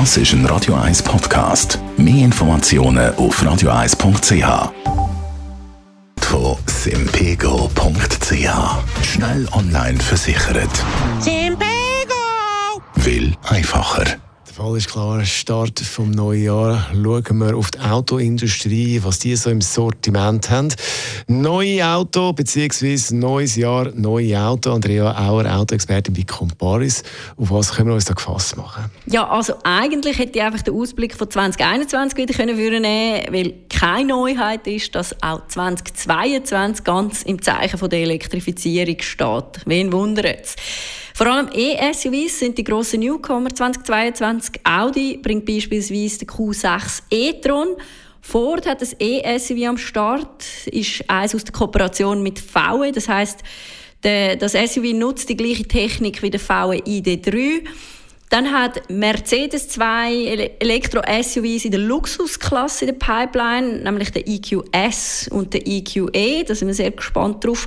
Das 0.00 0.16
ist 0.16 0.32
ein 0.32 0.44
Radio 0.46 0.74
1 0.74 1.04
Podcast. 1.04 1.78
Mehr 1.96 2.24
Informationen 2.24 3.14
auf 3.14 3.40
radio1.ch. 3.40 4.72
Von 6.18 6.56
simpego.ch. 6.66 8.24
Schnell 9.04 9.48
online 9.52 10.00
versichert. 10.00 10.68
Simpego! 11.20 11.62
Will 12.96 13.36
einfacher. 13.44 14.16
Ist 14.72 14.88
klar, 14.88 15.24
Start 15.24 15.78
vom 15.78 16.10
neuen 16.10 16.42
Jahr. 16.42 16.86
Schauen 16.92 17.38
wir 17.38 17.56
auf 17.56 17.70
die 17.70 17.78
Autoindustrie, 17.78 18.98
was 19.04 19.20
die 19.20 19.36
so 19.36 19.50
im 19.50 19.60
Sortiment 19.60 20.50
haben. 20.50 20.74
Neue 21.28 21.86
Auto 21.86 22.32
bzw. 22.32 23.14
neues 23.14 23.54
Jahr, 23.54 23.92
neue 23.94 24.40
Auto. 24.40 24.72
Andrea 24.72 25.16
Auer, 25.28 25.46
Autoexpertin 25.46 26.14
bei 26.14 26.22
Comparis. 26.22 27.04
Auf 27.36 27.52
was 27.52 27.72
können 27.72 27.90
wir 27.90 27.94
uns 27.94 28.06
da 28.06 28.14
gefasst 28.14 28.56
machen? 28.56 28.90
Ja, 29.06 29.28
also 29.28 29.54
eigentlich 29.62 30.18
hätte 30.18 30.38
ich 30.38 30.44
einfach 30.44 30.62
den 30.62 30.74
Ausblick 30.74 31.14
von 31.14 31.30
2021 31.30 32.18
wieder 32.18 32.34
können 32.34 32.56
nehmen 32.56 33.26
weil 33.30 33.54
keine 33.68 34.08
Neuheit 34.08 34.66
ist, 34.66 34.92
dass 34.94 35.14
auch 35.22 35.46
2022 35.46 36.84
ganz 36.84 37.22
im 37.22 37.40
Zeichen 37.40 37.78
von 37.78 37.90
der 37.90 38.00
Elektrifizierung 38.00 38.96
steht. 39.00 39.60
Wen 39.66 39.92
wundert 39.92 40.42
es? 40.42 40.56
Vor 41.16 41.28
allem 41.28 41.48
E-SUVs 41.54 42.40
sind 42.40 42.58
die 42.58 42.64
grossen 42.64 42.98
Newcomer 42.98 43.48
2022. 43.48 44.53
Audi 44.64 45.18
bringt 45.18 45.46
beispielsweise 45.46 46.20
den 46.20 46.28
Q6 46.28 47.02
e-tron. 47.10 47.76
Ford 48.20 48.66
hat 48.66 48.80
das 48.80 48.96
E-SUV 48.98 49.66
am 49.68 49.78
Start, 49.78 50.44
ist 50.66 51.04
eins 51.08 51.34
aus 51.34 51.44
der 51.44 51.52
Kooperation 51.52 52.22
mit 52.22 52.38
VW. 52.38 52.90
Das 52.92 53.08
heißt, 53.08 53.40
das 54.02 54.52
SUV 54.52 54.92
nutzt 54.94 55.28
die 55.28 55.36
gleiche 55.36 55.64
Technik 55.64 56.22
wie 56.22 56.30
der 56.30 56.40
VW 56.40 56.78
ID3. 56.78 57.64
Dann 58.30 58.50
hat 58.50 58.90
Mercedes 58.90 59.68
zwei 59.68 60.50
Elektro-SUVs 60.58 61.66
in 61.66 61.70
der 61.70 61.80
Luxusklasse 61.80 62.86
in 62.86 62.90
der 62.92 62.98
Pipeline, 62.98 63.82
nämlich 63.82 64.10
der 64.10 64.26
EQS 64.26 65.28
und 65.28 65.54
der 65.54 65.66
EQE. 65.66 66.44
Da 66.44 66.54
sind 66.54 66.68
wir 66.68 66.74
sehr 66.74 66.90
gespannt 66.90 67.44
drauf. 67.44 67.66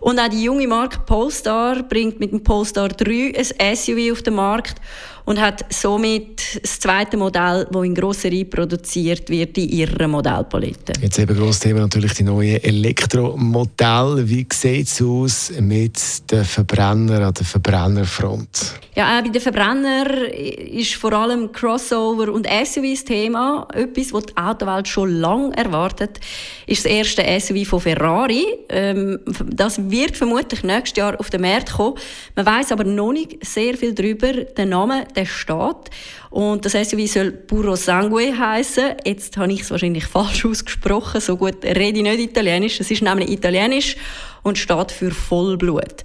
Und 0.00 0.20
auch 0.20 0.28
die 0.28 0.44
junge 0.44 0.68
Marke 0.68 1.00
Polestar 1.06 1.82
bringt 1.82 2.20
mit 2.20 2.30
dem 2.30 2.44
Polestar 2.44 2.90
3 2.90 3.32
ein 3.58 3.76
SUV 3.76 4.12
auf 4.12 4.22
den 4.22 4.34
Markt 4.34 4.80
und 5.24 5.40
hat 5.40 5.64
somit 5.72 6.60
das 6.62 6.78
zweite 6.80 7.16
Modell, 7.16 7.66
das 7.70 7.84
in 7.84 7.94
Grosserie 7.94 8.44
produziert 8.44 9.28
wird, 9.30 9.56
in 9.58 9.68
ihrer 9.68 10.06
Modellpalette. 10.06 10.92
Jetzt 11.00 11.18
eben 11.18 11.36
grosses 11.36 11.60
Thema 11.60 11.80
natürlich 11.80 12.12
die 12.14 12.24
neuen 12.24 12.62
Elektromodelle. 12.62 14.28
Wie 14.28 14.46
sieht 14.52 14.88
es 14.88 15.02
aus 15.02 15.52
mit 15.60 16.30
den 16.30 16.44
Verbrennern 16.44 17.22
an 17.22 17.34
der 17.34 17.44
Verbrennerfront? 17.44 18.74
Ja, 18.94 19.18
auch 19.18 19.22
bei 19.22 19.28
den 19.28 19.42
Verbrennern 19.42 20.06
ist 20.30 20.94
vor 20.94 21.12
allem 21.12 21.50
Crossover 21.50 22.32
und 22.32 22.46
SUVs 22.46 23.04
Thema. 23.04 23.66
Etwas, 23.74 24.12
was 24.12 24.26
die 24.26 24.36
Autowelt 24.36 24.86
schon 24.86 25.20
lange 25.20 25.56
erwartet, 25.56 26.20
ist 26.66 26.84
das 26.84 26.92
erste 26.92 27.40
SUV 27.40 27.68
von 27.68 27.80
Ferrari. 27.80 28.44
Ähm, 28.68 29.18
das 29.46 29.90
wird 29.90 30.16
vermutlich 30.16 30.62
nächstes 30.62 30.98
Jahr 30.98 31.18
auf 31.18 31.30
den 31.30 31.40
Markt 31.40 31.72
kommen. 31.72 31.96
Man 32.36 32.46
weiß 32.46 32.72
aber 32.72 32.84
noch 32.84 33.12
nicht 33.12 33.44
sehr 33.44 33.76
viel 33.76 33.94
darüber. 33.94 34.32
Der 34.32 34.66
Name 34.66 35.06
der 35.16 35.26
steht. 35.26 35.90
Und 36.30 36.64
das 36.64 36.72
SUV 36.72 37.06
soll 37.06 37.30
Puro 37.32 37.76
Sangue 37.76 38.36
heißen. 38.36 38.94
Jetzt 39.04 39.36
habe 39.36 39.52
ich 39.52 39.62
es 39.62 39.70
wahrscheinlich 39.70 40.04
falsch 40.16 40.44
ausgesprochen. 40.44 41.20
So 41.20 41.36
gut 41.36 41.64
rede 41.64 41.98
ich 41.98 42.02
nicht 42.02 42.18
Italienisch. 42.18 42.80
Es 42.80 42.90
ist 42.90 43.02
nämlich 43.02 43.30
Italienisch 43.30 43.96
und 44.42 44.58
steht 44.58 44.92
für 44.92 45.10
Vollblut. 45.10 46.02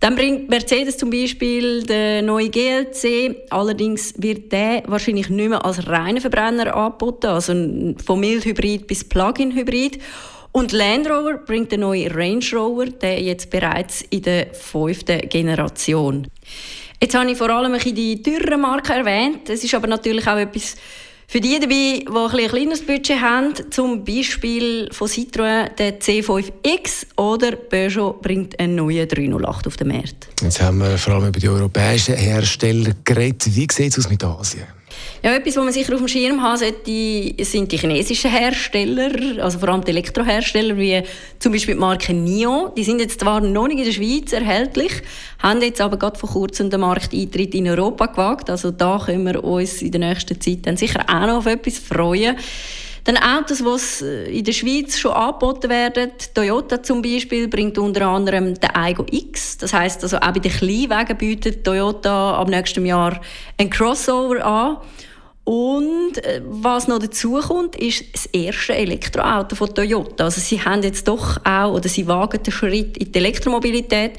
Dann 0.00 0.16
bringt 0.16 0.48
Mercedes 0.48 0.96
zum 0.96 1.10
Beispiel 1.10 1.82
den 1.82 2.24
neuen 2.24 2.50
GLC. 2.50 3.36
Allerdings 3.50 4.14
wird 4.16 4.50
der 4.50 4.82
wahrscheinlich 4.86 5.28
nicht 5.28 5.50
mehr 5.50 5.62
als 5.62 5.86
reiner 5.86 6.22
Verbrenner 6.22 6.74
angeboten, 6.74 7.26
also 7.26 7.52
von 7.52 8.20
Mildhybrid 8.20 8.86
bis 8.86 9.04
Plug-in-Hybrid. 9.04 9.98
Und 10.52 10.72
Land 10.72 11.08
Rover 11.08 11.38
bringt 11.38 11.70
den 11.70 11.80
neuen 11.80 12.10
Range 12.10 12.44
Rover, 12.54 12.86
der 12.86 13.20
jetzt 13.20 13.50
bereits 13.50 14.02
in 14.08 14.22
der 14.22 14.54
fünften 14.54 15.28
Generation. 15.28 16.26
Jetzt 17.02 17.14
habe 17.14 17.30
ich 17.30 17.38
vor 17.38 17.48
allem 17.48 17.78
die 17.78 18.22
teureren 18.22 18.60
Marken 18.60 18.92
erwähnt. 18.92 19.48
Es 19.48 19.64
ist 19.64 19.74
aber 19.74 19.86
natürlich 19.86 20.26
auch 20.26 20.36
etwas 20.36 20.76
für 21.26 21.40
die 21.40 21.60
dabei, 21.60 22.02
die 22.04 22.06
ein, 22.08 22.40
ein 22.40 22.48
kleines 22.48 22.84
Budget 22.84 23.20
haben, 23.20 23.54
zum 23.70 24.04
Beispiel 24.04 24.88
von 24.90 25.06
Citroën 25.06 25.68
der 25.76 26.00
C5X 26.00 27.06
oder 27.16 27.52
Peugeot 27.52 28.14
bringt 28.20 28.58
einen 28.58 28.74
neuen 28.74 29.06
308 29.06 29.68
auf 29.68 29.76
den 29.76 29.88
Markt. 29.88 30.28
Jetzt 30.42 30.60
haben 30.60 30.78
wir 30.78 30.98
vor 30.98 31.14
allem 31.14 31.28
über 31.28 31.38
die 31.38 31.48
europäischen 31.48 32.16
Hersteller 32.16 32.94
geredet. 33.04 33.46
Wie 33.46 33.68
sieht 33.70 33.92
es 33.92 33.98
aus 33.98 34.10
mit 34.10 34.24
Asien? 34.24 34.66
Ja, 35.22 35.34
etwas, 35.34 35.56
was 35.56 35.64
man 35.64 35.72
sicher 35.72 35.92
auf 35.92 35.98
dem 35.98 36.08
Schirm 36.08 36.42
haben 36.42 36.56
sollte, 36.56 37.44
sind 37.44 37.70
die 37.70 37.76
chinesischen 37.76 38.30
Hersteller, 38.30 39.42
also 39.42 39.58
vor 39.58 39.68
allem 39.68 39.84
die 39.84 39.90
Elektrohersteller, 39.90 40.78
wie 40.78 41.02
zum 41.38 41.52
Beispiel 41.52 41.74
die 41.74 41.80
Marke 41.80 42.14
NIO. 42.14 42.72
Die 42.76 42.84
sind 42.84 43.00
jetzt 43.00 43.20
zwar 43.20 43.40
noch 43.40 43.68
nicht 43.68 43.78
in 43.78 43.84
der 43.84 43.92
Schweiz 43.92 44.32
erhältlich, 44.32 44.92
haben 45.38 45.60
jetzt 45.60 45.80
aber 45.80 45.98
gerade 45.98 46.18
vor 46.18 46.30
kurzem 46.30 46.70
den 46.70 46.80
Markteintritt 46.80 47.54
in 47.54 47.68
Europa 47.68 48.06
gewagt. 48.06 48.48
Also 48.48 48.70
da 48.70 49.02
können 49.04 49.26
wir 49.26 49.44
uns 49.44 49.82
in 49.82 49.92
der 49.92 50.00
nächsten 50.00 50.40
Zeit 50.40 50.60
dann 50.66 50.76
sicher 50.78 51.04
auch 51.06 51.26
noch 51.26 51.38
auf 51.38 51.46
etwas 51.46 51.78
freuen. 51.78 52.36
Dann 53.10 53.42
Autos, 53.42 53.98
die 53.98 54.38
in 54.38 54.44
der 54.44 54.52
Schweiz 54.52 54.96
schon 54.96 55.10
angeboten 55.10 55.68
werden. 55.68 56.12
Toyota 56.32 56.80
zum 56.80 57.02
Beispiel 57.02 57.48
bringt 57.48 57.76
unter 57.76 58.06
anderem 58.06 58.54
den 58.54 58.70
Aigo 58.72 59.04
X. 59.10 59.58
Das 59.58 59.72
heißt 59.72 60.04
also 60.04 60.18
auch 60.18 60.30
bei 60.30 60.38
den 60.38 60.52
Kleinwagen 60.52 61.18
bietet 61.18 61.64
Toyota 61.64 62.36
ab 62.36 62.48
nächstem 62.48 62.86
Jahr 62.86 63.20
ein 63.58 63.68
Crossover 63.68 64.44
an. 64.44 64.76
Und 65.42 66.18
äh, 66.24 66.40
was 66.44 66.86
noch 66.86 67.00
dazu 67.00 67.40
kommt, 67.40 67.74
ist 67.74 68.04
das 68.12 68.26
erste 68.26 68.76
Elektroauto 68.76 69.56
von 69.56 69.74
Toyota. 69.74 70.24
Also 70.24 70.40
sie 70.40 70.62
haben 70.62 70.84
jetzt 70.84 71.08
doch 71.08 71.44
auch, 71.44 71.74
oder 71.74 71.88
sie 71.88 72.06
wagen 72.06 72.40
den 72.40 72.52
Schritt 72.52 72.96
in 72.96 73.10
die 73.10 73.18
Elektromobilität, 73.18 74.12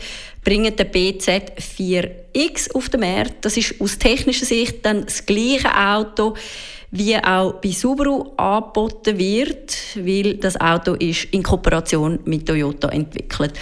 bringen 0.44 0.76
den 0.76 0.88
BZ4X 0.88 2.74
auf 2.74 2.90
den 2.90 3.00
Markt. 3.00 3.46
Das 3.46 3.56
ist 3.56 3.80
aus 3.80 3.98
technischer 3.98 4.46
Sicht 4.46 4.86
dann 4.86 5.06
das 5.06 5.26
gleiche 5.26 5.74
Auto, 5.74 6.36
wie 6.92 7.18
auch 7.18 7.54
bei 7.54 7.72
Subaru 7.72 8.34
angeboten 8.36 9.18
wird, 9.18 9.76
weil 9.96 10.36
das 10.36 10.60
Auto 10.60 10.94
ist 10.94 11.26
in 11.32 11.42
Kooperation 11.42 12.20
mit 12.26 12.46
Toyota 12.46 12.90
entwickelt. 12.90 13.54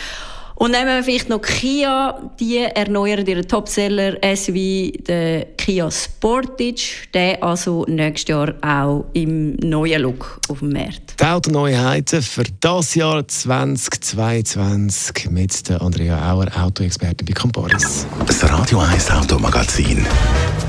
Und 0.59 0.71
nehmen 0.71 0.87
wir 0.87 1.03
vielleicht 1.05 1.29
noch 1.29 1.41
Kia, 1.41 2.31
die 2.37 2.57
erneuern 2.57 3.25
ihren 3.25 3.47
Topseller 3.47 4.17
SUV, 4.35 4.91
den 5.07 5.45
Kia 5.55 5.89
Sportage, 5.89 7.07
der 7.13 7.41
also 7.41 7.85
nächstes 7.87 8.27
Jahr 8.27 8.53
auch 8.61 9.05
im 9.13 9.55
neuen 9.55 10.01
Look 10.01 10.41
auf 10.49 10.59
dem 10.59 10.73
Markt. 10.73 11.15
Die 11.17 11.23
Autoneuheiten 11.23 12.21
für 12.21 12.43
das 12.59 12.93
Jahr 12.93 13.25
2022 13.25 15.31
mit 15.31 15.69
der 15.69 15.81
Andrea 15.81 16.33
Auer, 16.33 16.47
Autoexpertin 16.61 17.25
bei 17.25 17.33
Comparis. 17.33 18.05
Das 18.27 18.43
Radio 18.51 18.79
1 18.79 19.11
Automagazin, 19.11 20.05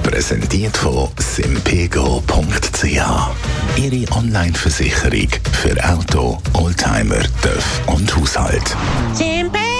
präsentiert 0.04 0.76
von 0.76 1.08
simpego.ch. 1.18 2.84
Ihre 2.84 4.12
Online-Versicherung 4.12 5.30
für 5.50 5.76
Auto, 5.84 6.38
Oldtimer, 6.52 7.22
TÜV 7.42 7.80
und 7.88 8.16
Haushalt. 8.16 8.76
Simpego! 9.14 9.79